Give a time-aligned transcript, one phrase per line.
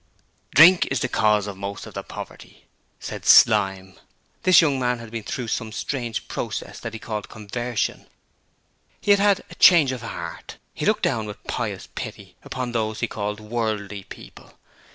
[0.55, 2.65] 'Drink is the cause of most of the poverty,'
[2.99, 3.99] said Slyme.
[4.41, 8.07] This young man had been through some strange process that he called 'conversion'.
[8.99, 13.01] He had had a 'change of 'art' and looked down with pious pity upon those
[13.01, 14.55] he called 'worldly' people.